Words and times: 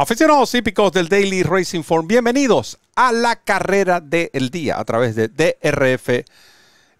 Aficionados 0.00 0.54
hípicos 0.54 0.92
del 0.92 1.08
Daily 1.08 1.42
Racing 1.42 1.82
Form, 1.82 2.06
bienvenidos 2.06 2.78
a 2.94 3.10
la 3.10 3.34
carrera 3.34 3.98
del 4.00 4.48
día 4.48 4.78
a 4.78 4.84
través 4.84 5.16
de 5.16 5.26
DRF 5.26 6.24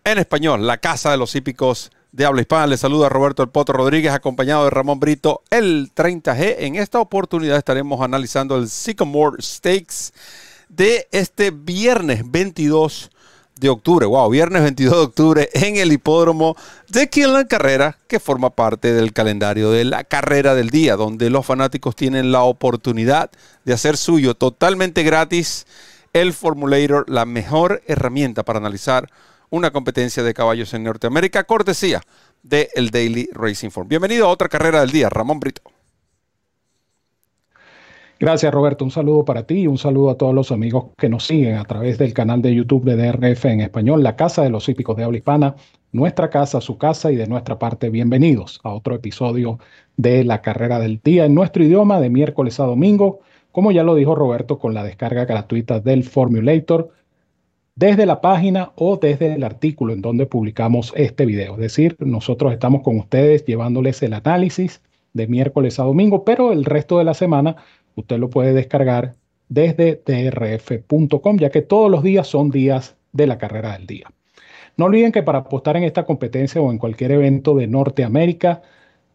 en 0.03 0.19
español, 0.19 0.67
la 0.67 0.79
casa 0.79 1.13
de 1.13 1.17
los 1.17 1.37
hípicos 1.37 1.93
de 2.11 2.27
habla 2.27 2.41
hispana. 2.41 2.67
Les 2.67 2.81
saluda 2.81 3.09
Roberto 3.09 3.45
El 3.45 3.51
Poto 3.51 3.73
Rodríguez, 3.73 4.11
acompañado 4.11 4.65
de 4.65 4.71
Ramón 4.71 4.99
Brito, 4.99 5.45
el 5.51 5.93
30G. 5.95 6.57
En 6.59 6.75
esta 6.75 6.99
oportunidad 6.99 7.57
estaremos 7.57 8.01
analizando 8.01 8.57
el 8.57 8.69
Sycamore 8.69 9.41
Stakes 9.41 10.13
de 10.69 11.07
este 11.13 11.53
viernes 11.53 12.29
22 12.29 13.13
de 13.59 13.69
octubre, 13.69 14.07
wow, 14.07 14.31
viernes 14.31 14.63
22 14.63 14.95
de 14.95 15.03
octubre 15.03 15.49
en 15.53 15.77
el 15.77 15.93
hipódromo 15.93 16.57
de 16.89 17.09
Kinland 17.09 17.49
Carrera, 17.49 17.99
que 18.07 18.21
forma 18.21 18.51
parte 18.51 18.93
del 18.93 19.13
calendario 19.13 19.71
de 19.71 19.85
la 19.85 20.05
carrera 20.05 20.55
del 20.55 20.71
día, 20.71 20.97
donde 20.97 21.31
los 21.31 21.45
fanáticos 21.45 21.97
tienen 21.97 22.33
la 22.33 22.43
oportunidad 22.43 23.31
de 23.65 23.73
hacer 23.73 23.97
suyo 23.97 24.35
totalmente 24.35 25.03
gratis 25.03 25.67
el 26.13 26.33
Formulator, 26.33 27.09
la 27.09 27.25
mejor 27.25 27.83
herramienta 27.87 28.45
para 28.45 28.59
analizar 28.59 29.11
una 29.51 29.71
competencia 29.71 30.23
de 30.23 30.35
caballos 30.35 30.75
en 30.75 30.85
Norteamérica, 30.85 31.45
cortesía 31.45 32.03
del 32.43 32.69
el 32.75 32.91
Daily 32.91 33.29
Racing 33.33 33.71
Form. 33.71 33.89
Bienvenido 33.89 34.27
a 34.27 34.31
otra 34.31 34.49
carrera 34.49 34.81
del 34.81 34.91
día, 34.91 35.09
Ramón 35.09 35.41
Brito. 35.41 35.63
Gracias 38.21 38.53
Roberto, 38.53 38.85
un 38.85 38.91
saludo 38.91 39.25
para 39.25 39.45
ti 39.45 39.61
y 39.61 39.67
un 39.69 39.79
saludo 39.79 40.11
a 40.11 40.17
todos 40.17 40.35
los 40.35 40.51
amigos 40.51 40.87
que 40.99 41.09
nos 41.09 41.25
siguen 41.25 41.55
a 41.55 41.65
través 41.65 41.99
del 41.99 42.13
canal 42.13 42.43
de 42.43 42.53
YouTube 42.53 42.83
de 42.83 42.97
DRF 42.97 43.45
en 43.45 43.61
español, 43.61 44.03
la 44.03 44.17
Casa 44.17 44.43
de 44.43 44.51
los 44.51 44.69
Hípicos 44.69 44.97
de 44.97 45.05
Habla 45.05 45.19
Hispana, 45.19 45.55
nuestra 45.93 46.29
casa, 46.29 46.61
su 46.61 46.79
casa 46.79 47.13
y 47.13 47.17
de 47.17 47.29
nuestra 47.29 47.61
parte, 47.61 47.91
bienvenidos 47.91 48.59
a 48.65 48.71
otro 48.71 48.97
episodio 48.97 49.61
de 49.97 50.25
la 50.25 50.43
carrera 50.43 50.81
del 50.81 51.01
día 51.01 51.27
en 51.27 51.35
nuestro 51.37 51.63
idioma 51.63 52.01
de 52.01 52.11
miércoles 52.11 52.59
a 52.59 52.65
domingo, 52.65 53.21
como 53.53 53.71
ya 53.71 53.85
lo 53.85 53.95
dijo 53.95 54.17
Roberto, 54.17 54.59
con 54.59 54.75
la 54.75 54.83
descarga 54.83 55.25
gratuita 55.25 55.79
del 55.79 56.03
Formulator 56.03 56.91
desde 57.77 58.05
la 58.05 58.21
página 58.21 58.73
o 58.75 58.97
desde 58.97 59.35
el 59.35 59.45
artículo 59.45 59.93
en 59.93 60.03
donde 60.03 60.27
publicamos 60.27 60.93
este 60.97 61.25
video. 61.25 61.53
Es 61.53 61.61
decir, 61.61 61.97
nosotros 62.01 62.53
estamos 62.53 62.83
con 62.83 62.99
ustedes 62.99 63.45
llevándoles 63.45 64.03
el 64.03 64.15
análisis 64.15 64.83
de 65.13 65.29
miércoles 65.29 65.79
a 65.79 65.85
domingo, 65.85 66.25
pero 66.25 66.51
el 66.51 66.65
resto 66.65 66.99
de 66.99 67.05
la 67.05 67.15
semana 67.15 67.57
Usted 67.99 68.19
lo 68.19 68.31
puede 68.31 68.53
descargar 68.53 69.17
desde 69.49 69.97
trf.com, 69.97 71.37
ya 71.37 71.51
que 71.51 71.63
todos 71.63 71.91
los 71.91 72.05
días 72.05 72.29
son 72.29 72.51
días 72.51 72.97
de 73.13 73.27
la 73.27 73.39
carrera 73.39 73.73
del 73.73 73.89
día. 73.89 74.07
No 74.77 74.85
olviden 74.85 75.11
que 75.11 75.25
para 75.25 75.41
apostar 75.41 75.77
en 75.77 75.83
esta 75.83 76.07
competencia 76.07 76.61
o 76.61 76.71
en 76.71 76.79
cualquier 76.79 77.11
evento 77.11 77.57
de 77.57 77.67
Norteamérica, 77.67 78.63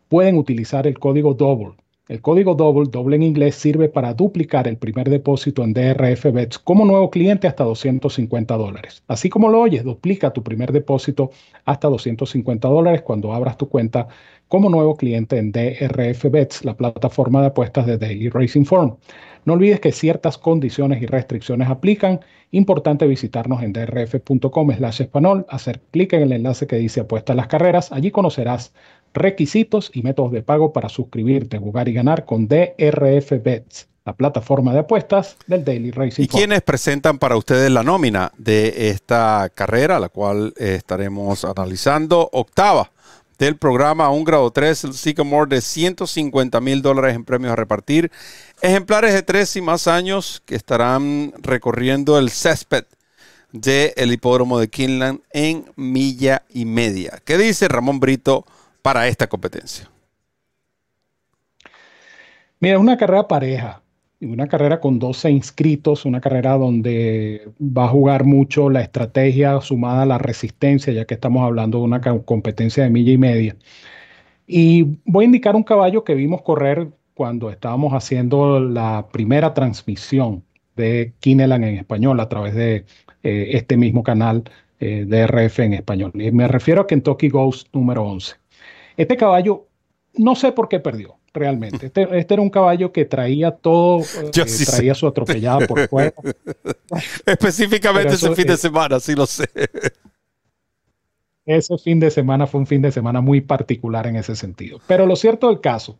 pueden 0.09 0.35
utilizar 0.35 0.85
el 0.85 0.99
código 0.99 1.33
DOUBLE. 1.33 1.75
El 2.09 2.19
código 2.19 2.53
DOUBLE, 2.53 2.89
doble 2.91 3.15
en 3.15 3.23
inglés, 3.23 3.55
sirve 3.55 3.87
para 3.87 4.13
duplicar 4.13 4.67
el 4.67 4.75
primer 4.75 5.09
depósito 5.09 5.63
en 5.63 5.71
DRF 5.71 6.33
Bets 6.33 6.59
como 6.59 6.83
nuevo 6.83 7.09
cliente 7.09 7.47
hasta 7.47 7.63
250 7.63 8.57
dólares. 8.57 9.03
Así 9.07 9.29
como 9.29 9.47
lo 9.47 9.61
oyes, 9.61 9.85
duplica 9.85 10.33
tu 10.33 10.43
primer 10.43 10.73
depósito 10.73 11.31
hasta 11.63 11.87
250 11.87 12.67
dólares 12.67 13.03
cuando 13.03 13.31
abras 13.31 13.55
tu 13.55 13.69
cuenta 13.69 14.09
como 14.49 14.69
nuevo 14.69 14.97
cliente 14.97 15.37
en 15.37 15.53
DRF 15.53 16.29
Bets, 16.29 16.65
la 16.65 16.75
plataforma 16.75 17.39
de 17.39 17.47
apuestas 17.47 17.85
de 17.85 17.97
Daily 17.97 18.27
Racing 18.27 18.65
Form. 18.65 18.97
No 19.45 19.53
olvides 19.53 19.79
que 19.79 19.93
ciertas 19.93 20.38
condiciones 20.38 21.01
y 21.01 21.05
restricciones 21.05 21.69
aplican. 21.69 22.19
Importante 22.51 23.07
visitarnos 23.07 23.63
en 23.63 23.71
drf.com 23.71 24.71
slash 24.73 25.01
español, 25.01 25.45
hacer 25.47 25.79
clic 25.91 26.11
en 26.13 26.23
el 26.23 26.33
enlace 26.33 26.67
que 26.67 26.75
dice 26.75 26.99
apuesta 26.99 27.31
a 27.31 27.35
las 27.38 27.47
carreras. 27.47 27.93
Allí 27.93 28.11
conocerás 28.11 28.73
requisitos 29.14 29.92
y 29.94 30.02
métodos 30.02 30.31
de 30.31 30.42
pago 30.42 30.73
para 30.73 30.89
suscribirte, 30.89 31.58
jugar 31.58 31.88
y 31.88 31.94
ganar 31.94 32.25
con 32.25 32.47
DRF 32.47 33.31
Bets 33.44 33.88
la 34.06 34.14
plataforma 34.14 34.73
de 34.73 34.80
apuestas 34.80 35.38
del 35.47 35.64
Daily 35.64 35.92
Racing. 35.92 36.23
¿Y 36.23 36.28
quiénes 36.28 36.61
presentan 36.61 37.17
para 37.19 37.38
ustedes 37.38 37.72
la 37.72 37.84
nómina 37.84 38.31
de 38.38 38.89
esta 38.89 39.50
carrera, 39.53 40.00
la 40.00 40.09
cual 40.09 40.53
estaremos 40.58 41.46
analizando? 41.46 42.29
Octava 42.34 42.91
del 43.38 43.56
programa 43.57 44.09
un 44.09 44.23
grado 44.23 44.52
3, 44.52 44.85
el 44.85 44.94
Sycamore 44.94 45.56
de 45.56 45.62
150 45.62 46.59
mil 46.62 46.81
dólares 46.81 47.16
en 47.16 47.23
premios 47.23 47.53
a 47.53 47.56
repartir. 47.56 48.12
Ejemplares 48.62 49.13
de 49.13 49.23
3 49.23 49.56
y 49.57 49.62
más 49.62 49.88
años 49.88 50.41
que 50.46 50.56
estarán 50.56 51.34
recorriendo 51.41 52.18
el 52.18 52.29
césped 52.29 52.85
del 53.52 54.12
hipódromo 54.12 54.59
de 54.59 54.68
Kinland 54.68 55.22
en 55.31 55.66
milla 55.75 56.44
y 56.50 56.66
media. 56.66 57.22
¿Qué 57.23 57.38
dice 57.38 57.68
Ramón 57.68 58.00
Brito 58.00 58.46
para 58.83 59.07
esta 59.07 59.25
competencia? 59.25 59.89
Mira, 62.59 62.77
una 62.77 62.95
carrera 62.95 63.27
pareja 63.27 63.83
una 64.25 64.47
carrera 64.47 64.79
con 64.79 64.99
12 64.99 65.31
inscritos, 65.31 66.05
una 66.05 66.21
carrera 66.21 66.57
donde 66.57 67.49
va 67.59 67.85
a 67.85 67.89
jugar 67.89 68.25
mucho 68.25 68.69
la 68.69 68.81
estrategia 68.81 69.59
sumada 69.61 70.03
a 70.03 70.05
la 70.05 70.17
resistencia, 70.17 70.93
ya 70.93 71.05
que 71.05 71.13
estamos 71.16 71.43
hablando 71.43 71.79
de 71.79 71.83
una 71.85 72.01
competencia 72.01 72.83
de 72.83 72.89
milla 72.89 73.11
y 73.11 73.17
media. 73.17 73.55
Y 74.47 74.97
voy 75.05 75.25
a 75.25 75.27
indicar 75.27 75.55
un 75.55 75.63
caballo 75.63 76.03
que 76.03 76.16
vimos 76.16 76.41
correr 76.41 76.89
cuando 77.13 77.49
estábamos 77.49 77.93
haciendo 77.93 78.59
la 78.59 79.07
primera 79.11 79.53
transmisión 79.53 80.43
de 80.75 81.13
Kineland 81.19 81.63
en 81.63 81.77
español 81.77 82.19
a 82.19 82.29
través 82.29 82.55
de 82.55 82.85
eh, 83.23 83.49
este 83.53 83.77
mismo 83.77 84.03
canal 84.03 84.43
eh, 84.79 85.05
de 85.07 85.27
RF 85.27 85.59
en 85.59 85.73
español. 85.73 86.11
Y 86.16 86.31
me 86.31 86.47
refiero 86.47 86.81
a 86.81 86.88
Kentucky 86.88 87.29
Ghost 87.29 87.67
número 87.73 88.03
11. 88.03 88.42
Este 88.97 89.17
caballo, 89.17 89.67
no 90.15 90.35
sé 90.35 90.51
por 90.51 90.69
qué 90.69 90.79
perdió 90.79 91.17
realmente. 91.33 91.87
Este, 91.87 92.03
este, 92.17 92.33
era 92.33 92.43
un 92.43 92.49
caballo 92.49 92.91
que 92.91 93.05
traía 93.05 93.51
todo, 93.51 94.01
eh, 94.01 94.45
traía 94.65 94.93
su 94.93 95.07
atropellada 95.07 95.65
por 95.67 95.87
fuera. 95.89 96.13
Específicamente 97.25 98.13
ese 98.13 98.33
fin 98.35 98.47
de 98.47 98.57
semana, 98.57 98.99
sí 98.99 99.15
lo 99.15 99.25
sé. 99.25 99.49
Ese 101.45 101.77
fin 101.77 101.99
de 101.99 102.09
semana 102.09 102.47
fue 102.47 102.61
un 102.61 102.67
fin 102.67 102.81
de 102.81 102.91
semana 102.91 103.19
muy 103.19 103.41
particular 103.41 104.07
en 104.07 104.15
ese 104.15 104.35
sentido. 104.35 104.79
Pero 104.87 105.05
lo 105.05 105.15
cierto 105.15 105.49
del 105.49 105.59
caso 105.59 105.99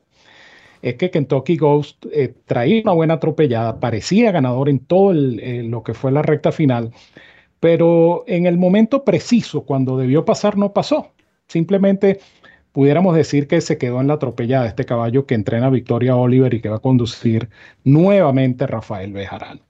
es 0.82 0.96
que 0.96 1.10
Kentucky 1.10 1.58
Ghost 1.58 2.06
eh, 2.12 2.34
traía 2.46 2.82
una 2.84 2.94
buena 2.94 3.14
atropellada, 3.16 3.80
parecía 3.80 4.32
ganador 4.32 4.70
en 4.70 4.80
todo 4.80 5.14
lo 5.14 5.84
que 5.84 5.94
fue 5.94 6.12
la 6.12 6.22
recta 6.22 6.52
final, 6.52 6.92
pero 7.60 8.26
en 8.28 8.46
el 8.46 8.58
momento 8.58 9.06
preciso, 9.06 9.64
cuando 9.64 9.98
debió 9.98 10.26
pasar, 10.26 10.58
no 10.58 10.74
pasó. 10.74 11.14
Simplemente 11.48 12.20
pudiéramos 12.74 13.16
decir 13.16 13.48
que 13.48 13.62
se 13.62 13.78
quedó 13.78 14.02
en 14.02 14.08
la 14.08 14.16
atropellada 14.16 14.68
este 14.68 14.84
caballo 14.84 15.26
que 15.26 15.36
entrena 15.36 15.70
Victoria 15.70 16.18
Oliver 16.18 16.54
y 16.54 16.60
que 16.60 16.70
va 16.70 16.78
a 16.78 16.80
conducir 16.80 17.50
nuevamente 17.86 18.68
Rafael 18.68 19.14
Bejarano. 19.14 19.62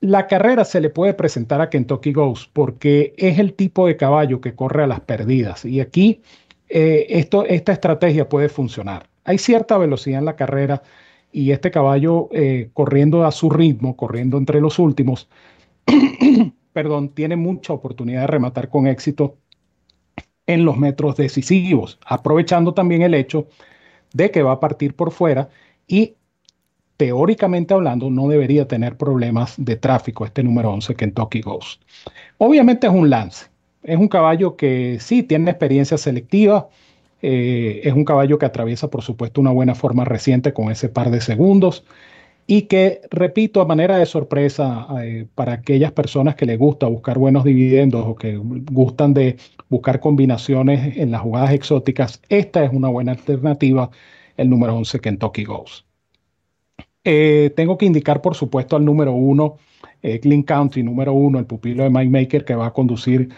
La 0.00 0.26
carrera 0.26 0.64
se 0.64 0.80
le 0.80 0.90
puede 0.90 1.14
presentar 1.14 1.60
a 1.60 1.70
Kentucky 1.70 2.12
Ghost 2.12 2.50
porque 2.52 3.14
es 3.16 3.38
el 3.38 3.54
tipo 3.54 3.86
de 3.86 3.96
caballo 3.96 4.40
que 4.40 4.54
corre 4.54 4.84
a 4.84 4.86
las 4.86 5.00
perdidas 5.00 5.64
y 5.64 5.80
aquí 5.80 6.22
eh, 6.68 7.06
esto, 7.10 7.44
esta 7.44 7.72
estrategia 7.72 8.28
puede 8.28 8.48
funcionar. 8.48 9.08
Hay 9.24 9.38
cierta 9.38 9.76
velocidad 9.76 10.20
en 10.20 10.24
la 10.24 10.36
carrera 10.36 10.82
y 11.30 11.50
este 11.50 11.70
caballo 11.70 12.28
eh, 12.32 12.70
corriendo 12.72 13.24
a 13.26 13.32
su 13.32 13.50
ritmo, 13.50 13.96
corriendo 13.96 14.38
entre 14.38 14.60
los 14.60 14.78
últimos, 14.78 15.28
perdón, 16.72 17.10
tiene 17.10 17.36
mucha 17.36 17.74
oportunidad 17.74 18.22
de 18.22 18.26
rematar 18.28 18.70
con 18.70 18.86
éxito 18.86 19.36
en 20.48 20.64
los 20.64 20.76
metros 20.78 21.14
decisivos, 21.16 21.98
aprovechando 22.04 22.74
también 22.74 23.02
el 23.02 23.14
hecho 23.14 23.46
de 24.12 24.30
que 24.32 24.42
va 24.42 24.52
a 24.52 24.60
partir 24.60 24.94
por 24.94 25.12
fuera 25.12 25.50
y 25.86 26.14
teóricamente 26.96 27.74
hablando 27.74 28.10
no 28.10 28.26
debería 28.28 28.66
tener 28.66 28.96
problemas 28.96 29.54
de 29.58 29.76
tráfico 29.76 30.24
este 30.24 30.42
número 30.42 30.72
11 30.72 30.96
Kentucky 30.96 31.42
Ghost. 31.42 31.82
Obviamente 32.38 32.86
es 32.86 32.92
un 32.92 33.10
lance, 33.10 33.46
es 33.82 33.98
un 33.98 34.08
caballo 34.08 34.56
que 34.56 34.96
sí 35.00 35.22
tiene 35.22 35.50
experiencia 35.50 35.98
selectiva, 35.98 36.68
eh, 37.20 37.82
es 37.84 37.92
un 37.92 38.06
caballo 38.06 38.38
que 38.38 38.46
atraviesa 38.46 38.88
por 38.88 39.02
supuesto 39.02 39.42
una 39.42 39.50
buena 39.50 39.74
forma 39.74 40.06
reciente 40.06 40.54
con 40.54 40.70
ese 40.70 40.88
par 40.88 41.10
de 41.10 41.20
segundos 41.20 41.84
y 42.50 42.62
que, 42.62 43.02
repito, 43.10 43.60
a 43.60 43.66
manera 43.66 43.98
de 43.98 44.06
sorpresa 44.06 44.88
eh, 45.02 45.26
para 45.34 45.52
aquellas 45.52 45.92
personas 45.92 46.34
que 46.34 46.46
les 46.46 46.58
gusta 46.58 46.86
buscar 46.86 47.18
buenos 47.18 47.44
dividendos 47.44 48.06
o 48.06 48.14
que 48.16 48.38
gustan 48.38 49.12
de 49.12 49.36
buscar 49.68 50.00
combinaciones 50.00 50.96
en 50.96 51.10
las 51.10 51.20
jugadas 51.20 51.52
exóticas, 51.52 52.22
esta 52.30 52.64
es 52.64 52.72
una 52.72 52.88
buena 52.88 53.12
alternativa, 53.12 53.90
el 54.38 54.48
número 54.48 54.74
11 54.76 54.98
Kentucky 54.98 55.44
Ghost. 55.44 55.84
Eh, 57.04 57.52
tengo 57.54 57.76
que 57.76 57.84
indicar, 57.84 58.22
por 58.22 58.34
supuesto, 58.34 58.76
al 58.76 58.84
número 58.86 59.12
1, 59.12 59.58
eh, 60.00 60.18
Clean 60.18 60.42
County, 60.42 60.82
número 60.82 61.12
1, 61.12 61.40
el 61.40 61.44
pupilo 61.44 61.82
de 61.82 61.90
Mike 61.90 62.10
Maker, 62.10 62.44
que 62.46 62.54
va 62.54 62.68
a 62.68 62.72
conducir 62.72 63.28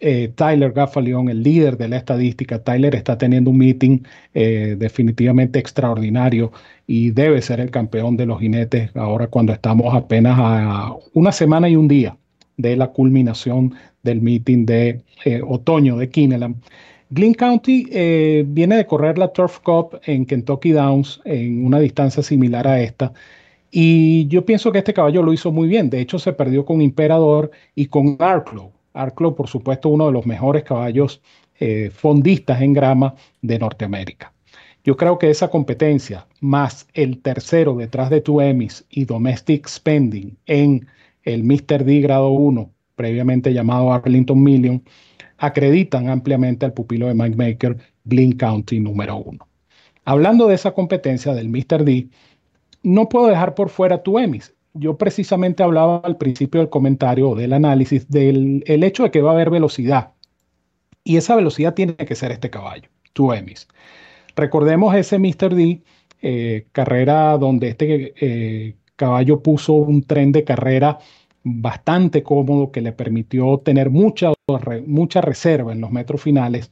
eh, 0.00 0.32
Tyler 0.34 0.72
Gaffalion, 0.72 1.28
el 1.28 1.42
líder 1.42 1.76
de 1.76 1.88
la 1.88 1.98
estadística. 1.98 2.62
Tyler 2.62 2.94
está 2.94 3.18
teniendo 3.18 3.50
un 3.50 3.58
meeting 3.58 4.00
eh, 4.34 4.76
definitivamente 4.78 5.58
extraordinario 5.58 6.52
y 6.86 7.10
debe 7.10 7.42
ser 7.42 7.60
el 7.60 7.70
campeón 7.70 8.16
de 8.16 8.26
los 8.26 8.40
jinetes 8.40 8.90
ahora 8.96 9.26
cuando 9.26 9.52
estamos 9.52 9.94
apenas 9.94 10.38
a 10.38 10.94
una 11.12 11.32
semana 11.32 11.68
y 11.68 11.76
un 11.76 11.86
día 11.86 12.16
de 12.56 12.76
la 12.76 12.88
culminación 12.88 13.74
del 14.02 14.22
meeting 14.22 14.64
de 14.66 15.02
eh, 15.24 15.42
otoño 15.46 15.96
de 15.98 16.08
Kineland. 16.08 16.56
Glenn 17.10 17.34
County 17.34 17.86
viene 18.46 18.76
de 18.76 18.86
correr 18.86 19.18
la 19.18 19.32
Turf 19.32 19.58
Cup 19.60 20.00
en 20.06 20.24
Kentucky 20.24 20.70
Downs 20.70 21.20
en 21.24 21.66
una 21.66 21.80
distancia 21.80 22.22
similar 22.22 22.68
a 22.68 22.80
esta. 22.80 23.12
Y 23.70 24.28
yo 24.28 24.44
pienso 24.44 24.72
que 24.72 24.78
este 24.78 24.94
caballo 24.94 25.22
lo 25.22 25.32
hizo 25.32 25.50
muy 25.52 25.68
bien. 25.68 25.90
De 25.90 26.00
hecho, 26.00 26.18
se 26.20 26.32
perdió 26.32 26.64
con 26.64 26.80
Imperador 26.80 27.50
y 27.74 27.86
con 27.86 28.16
Arklow. 28.20 28.72
Arklow, 28.92 29.34
por 29.34 29.48
supuesto, 29.48 29.88
uno 29.88 30.06
de 30.06 30.12
los 30.12 30.26
mejores 30.26 30.64
caballos 30.64 31.20
eh, 31.58 31.90
fondistas 31.92 32.60
en 32.62 32.72
grama 32.72 33.14
de 33.42 33.58
Norteamérica. 33.58 34.32
Yo 34.82 34.96
creo 34.96 35.18
que 35.18 35.28
esa 35.28 35.48
competencia, 35.48 36.26
más 36.40 36.88
el 36.94 37.20
tercero 37.20 37.74
detrás 37.74 38.08
de 38.08 38.22
tu 38.22 38.40
Emis 38.40 38.86
y 38.88 39.04
Domestic 39.04 39.68
Spending 39.68 40.38
en 40.46 40.86
el 41.22 41.44
Mr. 41.44 41.84
D 41.84 42.00
grado 42.00 42.30
1, 42.30 42.70
previamente 42.96 43.52
llamado 43.52 43.92
Arlington 43.92 44.42
Million, 44.42 44.82
acreditan 45.36 46.08
ampliamente 46.08 46.64
al 46.64 46.72
pupilo 46.72 47.08
de 47.08 47.14
Mike 47.14 47.36
Maker, 47.36 47.76
Glynn 48.04 48.32
County 48.32 48.80
número 48.80 49.18
1. 49.18 49.46
Hablando 50.04 50.48
de 50.48 50.54
esa 50.54 50.72
competencia 50.72 51.34
del 51.34 51.50
Mr. 51.50 51.84
D, 51.84 52.08
no 52.82 53.08
puedo 53.08 53.26
dejar 53.26 53.54
por 53.54 53.68
fuera 53.68 54.02
tu 54.02 54.18
Emis. 54.18 54.54
Yo 54.74 54.96
precisamente 54.96 55.62
hablaba 55.62 55.98
al 56.04 56.16
principio 56.16 56.60
del 56.60 56.70
comentario 56.70 57.34
del 57.34 57.52
análisis 57.52 58.08
del 58.08 58.62
el 58.66 58.84
hecho 58.84 59.02
de 59.04 59.10
que 59.10 59.22
va 59.22 59.30
a 59.30 59.34
haber 59.34 59.50
velocidad. 59.50 60.12
Y 61.04 61.16
esa 61.16 61.34
velocidad 61.36 61.74
tiene 61.74 61.96
que 61.96 62.14
ser 62.14 62.30
este 62.32 62.50
caballo, 62.50 62.88
tu 63.12 63.32
Emis. 63.32 63.68
Recordemos 64.36 64.94
ese 64.94 65.18
Mr. 65.18 65.54
D, 65.54 65.82
eh, 66.22 66.66
carrera 66.72 67.36
donde 67.38 67.68
este 67.68 68.14
eh, 68.20 68.76
caballo 68.96 69.42
puso 69.42 69.72
un 69.74 70.02
tren 70.02 70.32
de 70.32 70.44
carrera 70.44 70.98
bastante 71.42 72.22
cómodo 72.22 72.70
que 72.70 72.82
le 72.82 72.92
permitió 72.92 73.58
tener 73.58 73.90
mucha, 73.90 74.32
mucha 74.86 75.20
reserva 75.20 75.72
en 75.72 75.80
los 75.80 75.90
metros 75.90 76.22
finales. 76.22 76.70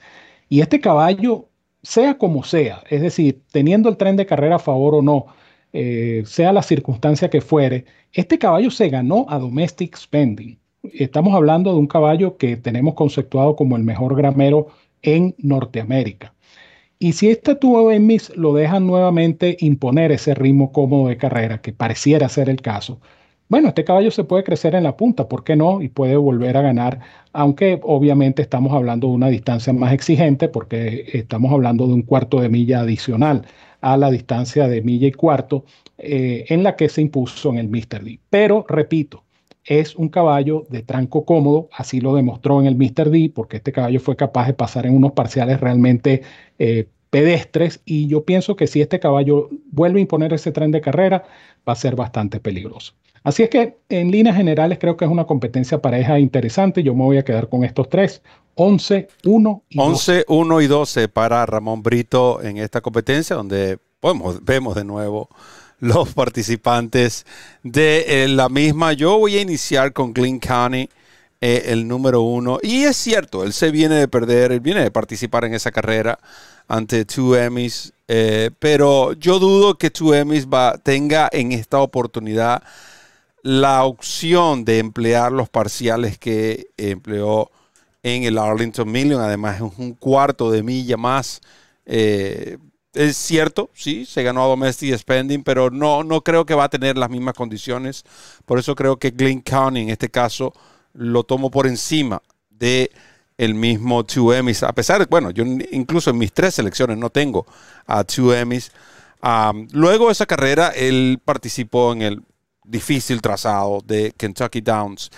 Y 0.48 0.60
este 0.60 0.80
caballo, 0.80 1.48
sea 1.82 2.18
como 2.18 2.44
sea, 2.44 2.82
es 2.90 3.00
decir, 3.02 3.42
teniendo 3.52 3.88
el 3.88 3.96
tren 3.96 4.16
de 4.16 4.26
carrera 4.26 4.56
a 4.56 4.58
favor 4.58 4.94
o 4.96 5.02
no, 5.02 5.26
eh, 5.72 6.22
sea 6.26 6.52
la 6.52 6.62
circunstancia 6.62 7.30
que 7.30 7.40
fuere, 7.40 7.84
este 8.12 8.38
caballo 8.38 8.70
se 8.70 8.88
ganó 8.88 9.26
a 9.28 9.38
domestic 9.38 9.96
spending. 9.96 10.58
Estamos 10.82 11.34
hablando 11.34 11.72
de 11.72 11.78
un 11.78 11.86
caballo 11.86 12.36
que 12.36 12.56
tenemos 12.56 12.94
conceptuado 12.94 13.56
como 13.56 13.76
el 13.76 13.82
mejor 13.82 14.16
gramero 14.16 14.68
en 15.02 15.34
Norteamérica. 15.38 16.34
Y 16.98 17.12
si 17.12 17.28
este 17.30 17.54
tubo 17.54 17.92
Emis 17.92 18.34
lo 18.36 18.54
dejan 18.54 18.86
nuevamente 18.86 19.56
imponer 19.60 20.10
ese 20.10 20.34
ritmo 20.34 20.72
cómodo 20.72 21.08
de 21.08 21.16
carrera, 21.16 21.60
que 21.60 21.72
pareciera 21.72 22.28
ser 22.28 22.48
el 22.50 22.60
caso, 22.60 23.00
bueno, 23.48 23.68
este 23.68 23.84
caballo 23.84 24.10
se 24.10 24.24
puede 24.24 24.44
crecer 24.44 24.74
en 24.74 24.84
la 24.84 24.96
punta, 24.96 25.28
¿por 25.28 25.42
qué 25.42 25.56
no? 25.56 25.80
Y 25.80 25.88
puede 25.88 26.16
volver 26.16 26.56
a 26.56 26.62
ganar, 26.62 27.00
aunque 27.32 27.80
obviamente 27.82 28.42
estamos 28.42 28.72
hablando 28.74 29.06
de 29.08 29.14
una 29.14 29.28
distancia 29.28 29.72
más 29.72 29.92
exigente 29.94 30.48
porque 30.48 31.06
estamos 31.14 31.52
hablando 31.52 31.86
de 31.86 31.94
un 31.94 32.02
cuarto 32.02 32.40
de 32.40 32.50
milla 32.50 32.80
adicional 32.80 33.46
a 33.80 33.96
la 33.96 34.10
distancia 34.10 34.68
de 34.68 34.82
milla 34.82 35.08
y 35.08 35.12
cuarto 35.12 35.64
eh, 35.98 36.44
en 36.48 36.62
la 36.62 36.76
que 36.76 36.88
se 36.88 37.02
impuso 37.02 37.50
en 37.50 37.58
el 37.58 37.68
Mr. 37.68 38.02
D. 38.04 38.20
Pero, 38.30 38.64
repito, 38.68 39.24
es 39.64 39.96
un 39.96 40.08
caballo 40.08 40.66
de 40.70 40.82
tranco 40.82 41.24
cómodo, 41.24 41.68
así 41.72 42.00
lo 42.00 42.14
demostró 42.14 42.60
en 42.60 42.66
el 42.66 42.76
Mr. 42.76 43.10
D, 43.10 43.30
porque 43.34 43.58
este 43.58 43.72
caballo 43.72 44.00
fue 44.00 44.16
capaz 44.16 44.46
de 44.46 44.54
pasar 44.54 44.86
en 44.86 44.94
unos 44.94 45.12
parciales 45.12 45.60
realmente 45.60 46.22
eh, 46.58 46.88
pedestres 47.10 47.80
y 47.84 48.06
yo 48.06 48.24
pienso 48.24 48.56
que 48.56 48.66
si 48.66 48.80
este 48.80 49.00
caballo 49.00 49.48
vuelve 49.70 49.98
a 49.98 50.02
imponer 50.02 50.32
ese 50.32 50.52
tren 50.52 50.70
de 50.70 50.80
carrera, 50.80 51.24
va 51.68 51.72
a 51.72 51.76
ser 51.76 51.96
bastante 51.96 52.40
peligroso. 52.40 52.94
Así 53.22 53.42
es 53.42 53.50
que 53.50 53.76
en 53.88 54.10
líneas 54.10 54.36
generales 54.36 54.78
creo 54.78 54.96
que 54.96 55.04
es 55.04 55.10
una 55.10 55.24
competencia 55.24 55.80
pareja 55.80 56.18
interesante. 56.18 56.82
Yo 56.82 56.94
me 56.94 57.04
voy 57.04 57.18
a 57.18 57.24
quedar 57.24 57.48
con 57.48 57.64
estos 57.64 57.88
tres. 57.88 58.22
11, 58.54 59.08
1 59.24 59.62
y 59.68 59.78
11, 59.78 60.24
1 60.26 60.60
y 60.62 60.66
12 60.66 61.08
para 61.08 61.46
Ramón 61.46 61.82
Brito 61.82 62.42
en 62.42 62.56
esta 62.56 62.80
competencia 62.80 63.36
donde 63.36 63.78
vemos 64.42 64.74
de 64.74 64.84
nuevo 64.84 65.28
los 65.80 66.12
participantes 66.12 67.24
de 67.62 68.24
eh, 68.24 68.28
la 68.28 68.48
misma. 68.48 68.92
Yo 68.92 69.18
voy 69.18 69.36
a 69.36 69.42
iniciar 69.42 69.92
con 69.92 70.12
Glenn 70.12 70.38
County, 70.38 70.88
eh, 71.40 71.64
el 71.66 71.86
número 71.86 72.22
uno. 72.22 72.58
Y 72.62 72.82
es 72.82 72.96
cierto, 72.96 73.44
él 73.44 73.52
se 73.52 73.70
viene 73.70 73.94
de 73.94 74.08
perder, 74.08 74.52
él 74.52 74.60
viene 74.60 74.82
de 74.82 74.90
participar 74.90 75.44
en 75.44 75.54
esa 75.54 75.70
carrera 75.70 76.18
ante 76.66 77.04
Two 77.04 77.36
Emmys. 77.36 77.92
Eh, 78.08 78.50
pero 78.58 79.12
yo 79.12 79.38
dudo 79.38 79.76
que 79.76 79.90
Two 79.90 80.14
Emmys 80.14 80.48
tenga 80.82 81.28
en 81.30 81.52
esta 81.52 81.78
oportunidad 81.78 82.62
la 83.42 83.84
opción 83.84 84.64
de 84.64 84.78
emplear 84.78 85.32
los 85.32 85.48
parciales 85.48 86.18
que 86.18 86.68
empleó 86.76 87.50
en 88.02 88.24
el 88.24 88.38
Arlington 88.38 88.90
Million. 88.90 89.20
Además, 89.20 89.56
es 89.56 89.78
un 89.78 89.94
cuarto 89.94 90.50
de 90.50 90.62
milla 90.62 90.96
más. 90.96 91.40
Eh, 91.86 92.58
es 92.94 93.16
cierto, 93.16 93.70
sí, 93.74 94.04
se 94.06 94.22
ganó 94.22 94.42
a 94.42 94.48
Domestic 94.48 94.96
Spending, 94.96 95.44
pero 95.44 95.70
no, 95.70 96.02
no 96.02 96.22
creo 96.22 96.46
que 96.46 96.54
va 96.54 96.64
a 96.64 96.68
tener 96.68 96.96
las 96.96 97.10
mismas 97.10 97.34
condiciones. 97.34 98.04
Por 98.44 98.58
eso 98.58 98.74
creo 98.74 98.96
que 98.98 99.10
Glenn 99.10 99.40
County 99.40 99.80
en 99.80 99.90
este 99.90 100.08
caso 100.08 100.52
lo 100.94 101.22
tomo 101.22 101.50
por 101.50 101.66
encima 101.66 102.22
de 102.50 102.90
el 103.36 103.54
mismo 103.54 104.02
2 104.02 104.36
Emmys. 104.36 104.62
A 104.64 104.72
pesar 104.72 104.98
de, 105.00 105.06
bueno, 105.06 105.30
yo 105.30 105.44
incluso 105.70 106.10
en 106.10 106.18
mis 106.18 106.32
tres 106.32 106.54
selecciones 106.54 106.98
no 106.98 107.10
tengo 107.10 107.46
a 107.86 108.02
2 108.02 108.34
Emmys. 108.34 108.72
luego 109.72 110.06
de 110.06 110.12
esa 110.12 110.26
carrera, 110.26 110.68
él 110.70 111.20
participó 111.24 111.92
en 111.92 112.02
el 112.02 112.22
difícil 112.68 113.20
trazado 113.22 113.80
de 113.84 114.12
Kentucky 114.16 114.60
Downs, 114.60 115.10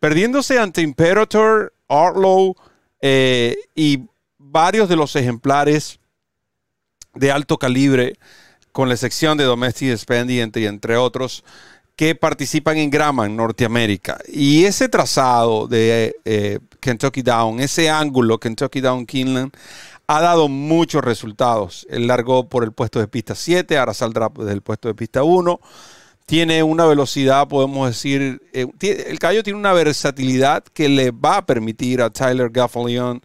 perdiéndose 0.00 0.58
ante 0.58 0.82
Imperator, 0.82 1.72
Artlow 1.88 2.54
eh, 3.00 3.56
y 3.74 4.02
varios 4.38 4.88
de 4.88 4.96
los 4.96 5.14
ejemplares 5.16 6.00
de 7.14 7.30
alto 7.30 7.58
calibre, 7.58 8.14
con 8.72 8.88
la 8.90 8.96
sección 8.96 9.38
de 9.38 9.44
Domestic 9.44 9.96
Spending, 9.96 10.40
entre, 10.40 10.66
entre 10.66 10.96
otros, 10.98 11.44
que 11.94 12.14
participan 12.14 12.76
en 12.76 12.90
grama 12.90 13.24
en 13.24 13.34
Norteamérica. 13.34 14.18
Y 14.28 14.64
ese 14.64 14.90
trazado 14.90 15.66
de 15.66 16.14
eh, 16.26 16.58
Kentucky 16.80 17.22
Down, 17.22 17.60
ese 17.60 17.88
ángulo 17.88 18.38
Kentucky 18.38 18.82
Down 18.82 19.06
Kinland, 19.06 19.50
ha 20.06 20.20
dado 20.20 20.48
muchos 20.48 21.02
resultados. 21.02 21.86
Él 21.88 22.06
largó 22.06 22.50
por 22.50 22.64
el 22.64 22.72
puesto 22.72 23.00
de 23.00 23.08
pista 23.08 23.34
7, 23.34 23.78
ahora 23.78 23.94
saldrá 23.94 24.30
desde 24.34 24.52
el 24.52 24.60
puesto 24.60 24.88
de 24.88 24.94
pista 24.94 25.22
1 25.22 25.58
tiene 26.26 26.62
una 26.62 26.84
velocidad, 26.84 27.48
podemos 27.48 27.88
decir, 27.88 28.42
eh, 28.52 28.66
el 29.06 29.18
caballo 29.18 29.42
tiene 29.42 29.58
una 29.58 29.72
versatilidad 29.72 30.64
que 30.64 30.88
le 30.88 31.10
va 31.12 31.38
a 31.38 31.46
permitir 31.46 32.02
a 32.02 32.10
Tyler 32.10 32.50
Gaffalion 32.50 33.22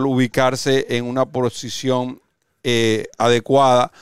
ubicarse 0.00 0.86
en 0.96 1.04
una 1.04 1.26
posición 1.26 2.20
eh, 2.64 3.06
adecuada 3.18 3.92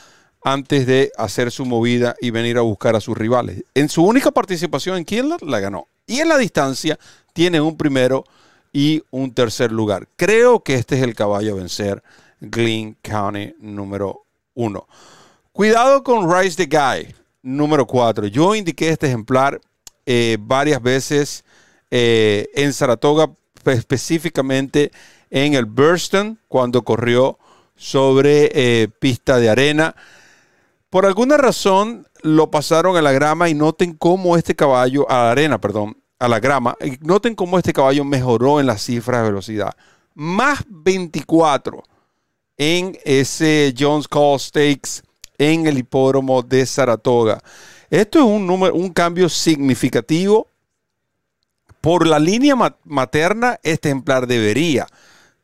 antes 0.42 0.86
de 0.86 1.10
hacer 1.18 1.50
su 1.50 1.66
movida 1.66 2.14
y 2.20 2.30
venir 2.30 2.58
a 2.58 2.62
buscar 2.62 2.96
a 2.96 3.00
sus 3.00 3.16
rivales. 3.16 3.64
En 3.74 3.88
su 3.88 4.04
única 4.04 4.30
participación 4.30 4.96
en 4.96 5.04
Killer 5.04 5.42
la 5.42 5.60
ganó. 5.60 5.86
Y 6.06 6.20
en 6.20 6.28
la 6.28 6.38
distancia 6.38 6.98
tiene 7.32 7.60
un 7.60 7.76
primero 7.76 8.24
y 8.72 9.02
un 9.10 9.32
tercer 9.32 9.72
lugar. 9.72 10.08
Creo 10.16 10.60
que 10.60 10.74
este 10.74 10.96
es 10.96 11.02
el 11.02 11.14
caballo 11.14 11.52
a 11.52 11.56
vencer, 11.56 12.02
Glenn 12.40 12.96
County 13.02 13.54
número 13.60 14.22
uno. 14.54 14.86
Cuidado 15.52 16.02
con 16.02 16.32
Rise 16.32 16.66
the 16.66 16.76
Guy 16.76 17.14
número 17.42 17.86
4. 17.86 18.26
Yo 18.26 18.54
indiqué 18.54 18.90
este 18.90 19.06
ejemplar 19.06 19.60
eh, 20.06 20.38
varias 20.40 20.82
veces 20.82 21.44
eh, 21.90 22.48
en 22.54 22.72
Saratoga, 22.72 23.30
específicamente 23.64 24.90
en 25.30 25.54
el 25.54 25.66
Burston, 25.66 26.38
cuando 26.48 26.82
corrió 26.82 27.38
sobre 27.76 28.50
eh, 28.54 28.88
pista 28.88 29.38
de 29.38 29.48
arena. 29.48 29.94
Por 30.90 31.06
alguna 31.06 31.36
razón 31.36 32.06
lo 32.22 32.50
pasaron 32.50 32.96
a 32.96 33.02
la 33.02 33.12
grama 33.12 33.48
y 33.48 33.54
noten 33.54 33.94
cómo 33.94 34.36
este 34.36 34.54
caballo, 34.54 35.08
a 35.10 35.14
la 35.14 35.30
arena, 35.32 35.60
perdón, 35.60 35.96
a 36.18 36.28
la 36.28 36.40
grama, 36.40 36.76
y 36.80 36.98
noten 37.00 37.34
cómo 37.34 37.56
este 37.56 37.72
caballo 37.72 38.04
mejoró 38.04 38.60
en 38.60 38.66
las 38.66 38.82
cifras 38.82 39.22
de 39.22 39.28
velocidad. 39.28 39.74
Más 40.14 40.64
24 40.68 41.82
en 42.58 42.98
ese 43.04 43.74
Jones 43.78 44.06
Call 44.06 44.38
Stakes 44.38 45.02
en 45.40 45.66
el 45.66 45.78
hipódromo 45.78 46.42
de 46.42 46.66
Saratoga. 46.66 47.40
Esto 47.88 48.18
es 48.18 48.24
un, 48.26 48.46
número, 48.46 48.74
un 48.74 48.90
cambio 48.90 49.28
significativo. 49.30 50.46
Por 51.80 52.06
la 52.06 52.18
línea 52.18 52.54
materna, 52.84 53.58
este 53.62 53.88
ejemplar 53.88 54.26
debería 54.26 54.86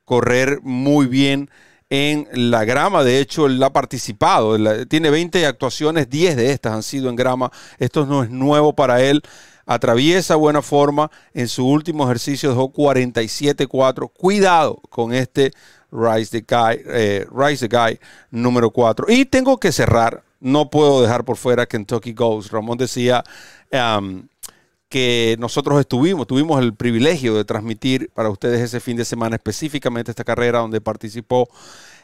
correr 0.05 0.61
muy 0.63 1.07
bien 1.07 1.51
en 1.89 2.29
la 2.51 2.67
grama. 2.67 3.05
De 3.05 3.21
hecho, 3.21 3.47
él 3.47 3.63
ha 3.63 3.73
participado. 3.73 4.59
tiene 4.87 5.09
20 5.09 5.47
actuaciones, 5.47 6.11
10 6.11 6.37
de 6.37 6.53
estas 6.53 6.75
han 6.75 6.83
sido 6.83 7.09
en 7.09 7.17
grama. 7.17 7.51
Esto 7.79 8.05
no 8.05 8.23
es 8.23 8.29
nuevo 8.29 8.75
para 8.75 9.03
él. 9.03 9.23
Atraviesa 9.65 10.37
buena 10.37 10.61
forma. 10.61 11.11
En 11.33 11.49
su 11.49 11.67
último 11.67 12.05
ejercicio 12.05 12.51
dejó 12.51 12.71
47-4. 12.71 14.13
Cuidado 14.13 14.77
con 14.91 15.15
este 15.15 15.53
Rise 15.97 16.31
the 16.31 16.45
Guy, 16.47 16.83
eh, 16.87 17.27
Rise 17.33 17.69
the 17.69 17.75
Guy 17.75 17.99
número 18.31 18.71
4. 18.71 19.07
Y 19.09 19.25
tengo 19.25 19.59
que 19.59 19.73
cerrar, 19.73 20.23
no 20.41 20.69
puedo 20.71 21.03
dejar 21.03 21.25
por 21.25 21.37
fuera 21.37 21.67
Kentucky 21.67 22.13
Ghost. 22.13 22.53
Ramón 22.53 22.77
decía 22.77 23.25
um, 23.73 24.29
que 24.89 25.37
nosotros 25.39 25.81
estuvimos, 25.81 26.27
tuvimos 26.27 26.63
el 26.63 26.75
privilegio 26.75 27.35
de 27.35 27.45
transmitir 27.45 28.11
para 28.15 28.31
ustedes 28.31 28.61
ese 28.61 28.81
fin 28.81 28.97
de 28.97 29.05
semana 29.05 29.37
específicamente 29.37 30.11
esta 30.11 30.25
carrera 30.25 30.61
donde 30.61 30.81
participó 30.81 31.49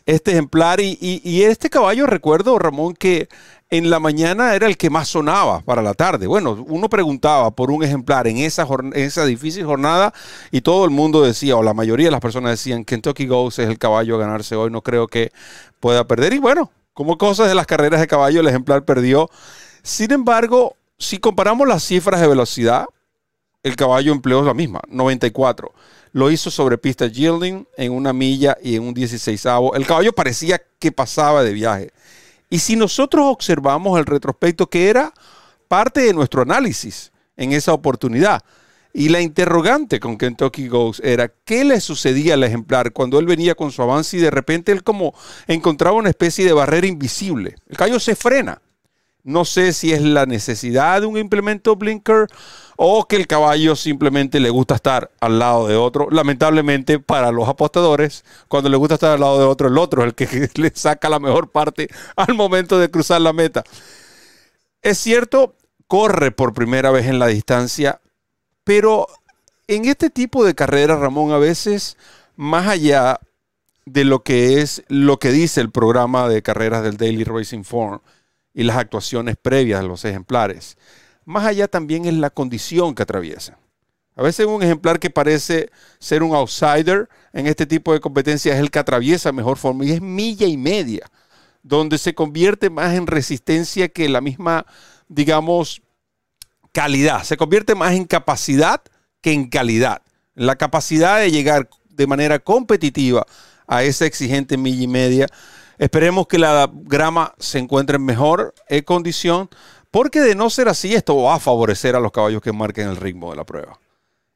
este 0.07 0.33
ejemplar 0.33 0.81
y, 0.81 1.43
este 1.43 1.71
caballo 1.71 2.07
recuerdo, 2.07 2.59
Ramón, 2.59 2.95
que 2.95 3.29
en 3.71 3.89
la 3.89 4.01
mañana 4.01 4.55
era 4.55 4.67
el 4.67 4.77
que 4.77 4.91
más 4.91 5.09
sonaba 5.09 5.61
para 5.61 5.81
la 5.81 5.95
tarde. 5.95 6.27
Bueno, 6.27 6.65
uno 6.69 6.89
preguntaba 6.89 7.51
por 7.51 7.71
un 7.71 7.83
ejemplar 7.83 8.27
en 8.27 8.39
esa, 8.39 8.67
en 8.69 8.93
esa 8.95 9.25
difícil 9.25 9.65
jornada 9.65 10.13
y 10.51 10.61
todo 10.61 10.85
el 10.85 10.91
mundo 10.91 11.23
decía, 11.23 11.57
o 11.57 11.63
la 11.63 11.73
mayoría 11.73 12.09
de 12.09 12.11
las 12.11 12.21
personas 12.21 12.53
decían, 12.53 12.85
Kentucky 12.85 13.27
Ghost 13.27 13.61
es 13.61 13.69
el 13.69 13.79
caballo 13.79 14.17
a 14.17 14.19
ganarse 14.19 14.57
hoy, 14.57 14.71
no 14.71 14.83
creo 14.83 15.07
que 15.07 15.33
pueda 15.81 16.07
perder. 16.07 16.35
Y 16.35 16.39
bueno, 16.39 16.71
como 16.93 17.17
cosas 17.17 17.49
de 17.49 17.55
las 17.55 17.67
carreras 17.67 18.01
de 18.01 18.07
caballo, 18.07 18.41
el 18.41 18.49
ejemplar 18.49 18.85
perdió. 18.85 19.31
Sin 19.83 20.13
embargo, 20.13 20.77
si 20.99 21.19
comparamos 21.19 21.67
las 21.67 21.83
cifras 21.83 22.21
de 22.21 22.29
velocidad, 22.29 22.87
el 23.63 23.77
caballo 23.77 24.13
empleó 24.13 24.43
la 24.43 24.55
misma, 24.55 24.81
94. 24.89 25.73
Lo 26.13 26.31
hizo 26.31 26.51
sobre 26.51 26.79
pista 26.79 27.07
yielding 27.07 27.67
en 27.77 27.93
una 27.93 28.13
milla 28.13 28.57
y 28.63 28.77
en 28.77 28.83
un 28.83 28.95
16 28.95 29.45
El 29.75 29.87
caballo 29.87 30.13
parecía 30.13 30.63
que 30.79 30.93
pasaba 30.93 31.43
de 31.43 31.53
viaje. 31.53 31.91
Y 32.51 32.59
si 32.59 32.77
nosotros 32.77 33.25
observamos 33.27 33.99
el 33.99 34.05
retrospecto, 34.05 34.69
que 34.69 34.91
era 34.91 35.15
parte 35.69 36.03
de 36.03 36.13
nuestro 36.13 36.43
análisis 36.43 37.11
en 37.37 37.53
esa 37.53 37.73
oportunidad, 37.73 38.43
y 38.95 39.09
la 39.09 39.21
interrogante 39.21 40.01
con 40.01 40.19
Kentucky 40.19 40.69
Ghost 40.69 41.01
era 41.03 41.33
qué 41.45 41.65
le 41.65 41.81
sucedía 41.81 42.35
al 42.35 42.45
ejemplar 42.45 42.93
cuando 42.93 43.19
él 43.19 43.27
venía 43.27 43.55
con 43.55 43.73
su 43.73 43.83
avance 43.83 44.17
y 44.17 44.21
de 44.21 44.31
repente 44.31 44.71
él 44.71 44.83
como 44.85 45.15
encontraba 45.47 45.97
una 45.97 46.11
especie 46.11 46.45
de 46.45 46.53
barrera 46.53 46.87
invisible. 46.87 47.57
El 47.69 47.77
caballo 47.77 47.99
se 47.99 48.15
frena. 48.15 48.61
No 49.25 49.45
sé 49.45 49.73
si 49.73 49.93
es 49.93 50.03
la 50.03 50.27
necesidad 50.27 51.01
de 51.01 51.07
un 51.07 51.17
implemento 51.17 51.77
blinker 51.77 52.27
o 52.77 53.07
que 53.07 53.17
el 53.17 53.27
caballo 53.27 53.77
simplemente 53.77 54.41
le 54.41 54.51
gusta 54.51 54.75
estar 54.75 55.11
al 55.21 55.39
lado 55.39 55.67
de 55.67 55.77
otro. 55.77 56.09
Lamentablemente 56.11 56.99
para 56.99 57.33
los 57.33 57.49
apostadores, 57.49 58.25
cuando 58.49 58.69
le 58.69 58.77
gusta 58.77 58.95
estar 58.95 59.13
al 59.13 59.21
lado 59.21 59.39
de 59.39 59.45
otro, 59.45 59.69
el 59.69 59.79
otro 59.79 60.03
es 60.03 60.09
el 60.09 60.15
que 60.15 60.51
le 60.61 60.73
saca 60.75 61.09
la 61.09 61.19
mejor 61.19 61.51
parte 61.51 61.89
al 62.17 62.35
momento 62.35 62.79
de 62.79 62.91
cruzar 62.91 63.21
la 63.21 63.33
meta. 63.33 63.65
Es 64.83 64.99
cierto, 64.99 65.55
corre 65.87 66.33
por 66.33 66.55
primera 66.55 66.91
vez 66.91 67.07
en 67.07 67.19
la 67.19 67.27
distancia, 67.27 68.01
pero 68.65 69.07
en 69.69 69.85
este 69.85 70.11
tipo 70.11 70.45
de 70.45 70.55
carreras, 70.55 70.99
Ramón, 70.99 71.33
a 71.33 71.39
veces, 71.39 71.97
más 72.37 72.67
allá 72.67 73.21
de 73.85 74.05
lo 74.05 74.23
que 74.23 74.61
es 74.61 74.83
lo 74.89 75.19
que 75.19 75.31
dice 75.31 75.61
el 75.61 75.71
programa 75.71 76.29
de 76.29 76.43
carreras 76.43 76.83
del 76.83 76.97
Daily 76.97 77.25
Racing 77.25 77.65
Form, 77.65 78.01
y 78.55 78.65
las 78.65 78.77
actuaciones 78.77 79.37
previas 79.41 79.81
de 79.81 79.89
los 79.89 80.05
ejemplares. 80.05 80.77
Más 81.25 81.45
allá 81.45 81.69
también 81.69 82.05
es 82.05 82.15
la 82.15 82.31
condición 82.31 82.95
que 82.95 83.03
atraviesa. 83.03 83.59
A 84.15 84.23
veces 84.23 84.47
un 84.47 84.63
ejemplar 84.63 84.99
que 84.99 85.09
parece 85.09 85.71
ser 85.99 86.23
un 86.23 86.35
outsider 86.35 87.09
en 87.33 87.47
este 87.47 87.65
tipo 87.65 87.93
de 87.93 88.01
competencias 88.01 88.57
es 88.57 88.61
el 88.61 88.71
que 88.71 88.79
atraviesa 88.79 89.33
mejor 89.33 89.57
forma 89.57 89.85
y 89.85 89.93
es 89.93 90.03
milla 90.03 90.47
y 90.47 90.57
media, 90.57 91.11
donde 91.63 91.97
se 91.97 92.15
convierte 92.15 92.69
más 92.69 92.95
en 92.95 93.07
resistencia 93.07 93.89
que 93.89 94.09
la 94.09 94.21
misma, 94.21 94.67
digamos, 95.09 95.81
calidad. 96.73 97.25
Se 97.25 97.37
convierte 97.37 97.75
más 97.75 97.95
en 97.95 98.05
capacidad 98.05 98.83
que 99.23 99.33
en 99.33 99.49
calidad. 99.49 100.03
La 100.35 100.57
capacidad 100.57 101.21
de 101.21 101.31
llegar 101.31 101.71
de 101.89 102.07
manera 102.07 102.39
competitiva 102.39 103.27
a 103.67 103.83
esa 103.83 104.05
exigente 104.05 104.57
milla 104.59 104.83
y 104.83 104.89
media 104.89 105.27
Esperemos 105.83 106.29
que 106.29 106.39
la 106.39 106.71
grama 106.73 107.35
se 107.41 107.59
encuentre 107.59 107.97
en 107.97 108.05
mejor 108.05 108.55
eh, 108.69 108.85
condición, 108.85 109.49
porque 109.93 110.21
de 110.23 110.35
no 110.35 110.51
ser 110.51 110.69
así, 110.69 110.95
esto 110.95 111.17
va 111.17 111.37
a 111.37 111.39
favorecer 111.39 111.95
a 111.95 112.01
los 112.01 112.11
caballos 112.11 112.43
que 112.43 112.51
marquen 112.51 112.89
el 112.89 112.97
ritmo 112.97 113.31
de 113.31 113.37
la 113.37 113.45
prueba. 113.45 113.79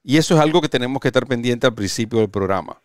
Y 0.05 0.19
eso 0.19 0.35
es 0.35 0.41
algo 0.41 0.61
que 0.61 0.69
tenemos 0.69 1.01
que 1.01 1.09
estar 1.09 1.27
pendiente 1.27 1.67
al 1.67 1.75
principio 1.75 2.21
del 2.21 2.29
programa. 2.29 2.81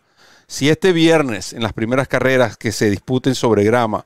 Si 0.47 0.69
este 0.69 0.93
viernes, 0.93 1.53
en 1.53 1.63
las 1.63 1.73
primeras 1.73 2.07
carreras 2.07 2.57
que 2.57 2.71
se 2.71 2.89
disputen 2.89 3.35
sobre 3.35 3.65
grama, 3.65 4.05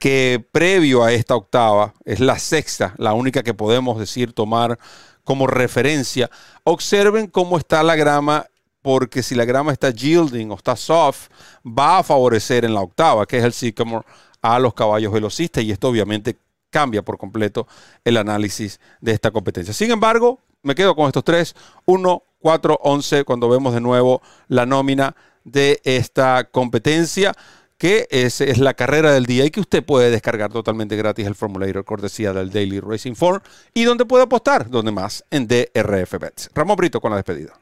que 0.00 0.44
previo 0.50 1.04
a 1.04 1.12
esta 1.12 1.36
octava, 1.36 1.94
es 2.04 2.18
la 2.18 2.38
sexta, 2.38 2.94
la 2.98 3.12
única 3.14 3.44
que 3.44 3.54
podemos 3.54 3.98
decir 3.98 4.32
tomar 4.32 4.78
como 5.22 5.46
referencia, 5.46 6.30
observen 6.64 7.28
cómo 7.28 7.58
está 7.58 7.82
la 7.84 7.94
grama 7.94 8.46
porque 8.82 9.22
si 9.22 9.36
la 9.36 9.44
grama 9.44 9.72
está 9.72 9.90
yielding 9.90 10.50
o 10.50 10.56
está 10.56 10.74
soft, 10.74 11.28
va 11.64 11.98
a 11.98 12.02
favorecer 12.02 12.64
en 12.64 12.74
la 12.74 12.80
octava, 12.80 13.24
que 13.24 13.38
es 13.38 13.44
el 13.44 13.52
sycamore, 13.52 14.04
a 14.42 14.58
los 14.58 14.74
caballos 14.74 15.12
velocistas 15.12 15.62
y 15.62 15.70
esto 15.70 15.88
obviamente 15.88 16.36
cambia 16.70 17.02
por 17.02 17.18
completo 17.18 17.66
el 18.04 18.16
análisis 18.16 18.80
de 19.00 19.12
esta 19.12 19.30
competencia. 19.30 19.74
Sin 19.74 19.90
embargo, 19.90 20.40
me 20.62 20.74
quedo 20.74 20.94
con 20.94 21.06
estos 21.06 21.24
tres, 21.24 21.54
1, 21.86 22.22
4, 22.40 22.78
11, 22.82 23.24
cuando 23.24 23.48
vemos 23.48 23.74
de 23.74 23.80
nuevo 23.80 24.22
la 24.48 24.66
nómina 24.66 25.14
de 25.44 25.80
esta 25.84 26.44
competencia 26.44 27.34
que 27.80 28.06
es, 28.10 28.58
la 28.58 28.74
carrera 28.74 29.10
del 29.10 29.24
día 29.24 29.46
y 29.46 29.50
que 29.50 29.60
usted 29.60 29.82
puede 29.82 30.10
descargar 30.10 30.52
totalmente 30.52 30.96
gratis 30.96 31.26
el 31.26 31.34
formulario 31.34 31.82
cortesía 31.82 32.34
del 32.34 32.50
Daily 32.50 32.78
Racing 32.78 33.14
Form 33.14 33.40
y 33.72 33.84
donde 33.84 34.04
puede 34.04 34.24
apostar, 34.24 34.68
donde 34.68 34.92
más, 34.92 35.24
en 35.30 35.48
DRF 35.48 36.18
Bets. 36.20 36.50
Ramón 36.54 36.76
Brito 36.76 37.00
con 37.00 37.10
la 37.10 37.16
despedida. 37.16 37.54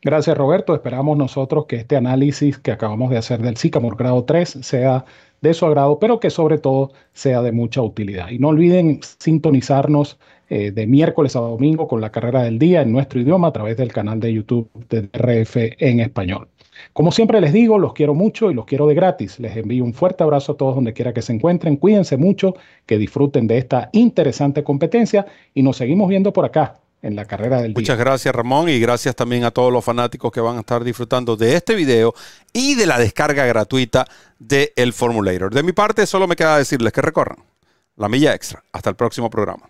Gracias, 0.00 0.38
Roberto. 0.38 0.74
Esperamos 0.74 1.18
nosotros 1.18 1.66
que 1.66 1.76
este 1.76 1.96
análisis 1.96 2.58
que 2.58 2.72
acabamos 2.72 3.10
de 3.10 3.18
hacer 3.18 3.42
del 3.42 3.58
SICAMOR 3.58 3.96
grado 3.96 4.24
3 4.24 4.58
sea 4.62 5.04
de 5.40 5.54
su 5.54 5.66
agrado, 5.66 5.98
pero 5.98 6.20
que 6.20 6.30
sobre 6.30 6.58
todo 6.58 6.92
sea 7.12 7.42
de 7.42 7.52
mucha 7.52 7.82
utilidad. 7.82 8.30
Y 8.30 8.38
no 8.38 8.48
olviden 8.48 9.00
sintonizarnos 9.18 10.18
eh, 10.48 10.70
de 10.70 10.86
miércoles 10.86 11.34
a 11.36 11.40
domingo 11.40 11.88
con 11.88 12.00
la 12.00 12.10
carrera 12.10 12.42
del 12.42 12.58
día 12.58 12.82
en 12.82 12.92
nuestro 12.92 13.20
idioma 13.20 13.48
a 13.48 13.52
través 13.52 13.76
del 13.76 13.92
canal 13.92 14.20
de 14.20 14.32
YouTube 14.32 14.70
de 14.88 15.08
RF 15.12 15.56
en 15.78 16.00
español. 16.00 16.48
Como 16.92 17.10
siempre 17.10 17.40
les 17.40 17.52
digo, 17.52 17.78
los 17.78 17.94
quiero 17.94 18.14
mucho 18.14 18.50
y 18.50 18.54
los 18.54 18.66
quiero 18.66 18.86
de 18.86 18.94
gratis. 18.94 19.40
Les 19.40 19.56
envío 19.56 19.84
un 19.84 19.94
fuerte 19.94 20.22
abrazo 20.22 20.52
a 20.52 20.56
todos 20.56 20.74
donde 20.74 20.92
quiera 20.92 21.12
que 21.12 21.22
se 21.22 21.32
encuentren. 21.32 21.76
Cuídense 21.76 22.16
mucho, 22.16 22.54
que 22.86 22.98
disfruten 22.98 23.46
de 23.46 23.58
esta 23.58 23.88
interesante 23.92 24.62
competencia 24.62 25.26
y 25.54 25.62
nos 25.62 25.78
seguimos 25.78 26.08
viendo 26.08 26.32
por 26.32 26.44
acá 26.44 26.76
en 27.02 27.16
la 27.16 27.24
carrera 27.24 27.62
del 27.62 27.74
día. 27.74 27.80
Muchas 27.80 27.98
gracias 27.98 28.34
Ramón 28.34 28.68
y 28.68 28.80
gracias 28.80 29.14
también 29.14 29.44
a 29.44 29.50
todos 29.50 29.72
los 29.72 29.84
fanáticos 29.84 30.32
que 30.32 30.40
van 30.40 30.56
a 30.56 30.60
estar 30.60 30.82
disfrutando 30.82 31.36
de 31.36 31.54
este 31.54 31.74
video 31.74 32.14
y 32.52 32.74
de 32.74 32.86
la 32.86 32.98
descarga 32.98 33.46
gratuita 33.46 34.06
de 34.38 34.72
el 34.76 34.92
Formulator. 34.92 35.52
De 35.54 35.62
mi 35.62 35.72
parte 35.72 36.06
solo 36.06 36.26
me 36.26 36.36
queda 36.36 36.58
decirles 36.58 36.92
que 36.92 37.02
recorran 37.02 37.38
la 37.96 38.08
milla 38.08 38.34
extra. 38.34 38.62
Hasta 38.72 38.90
el 38.90 38.96
próximo 38.96 39.30
programa. 39.30 39.68